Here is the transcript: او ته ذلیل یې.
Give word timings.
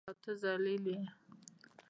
او 0.09 0.13
ته 0.23 0.31
ذلیل 0.41 0.85
یې. 0.93 0.99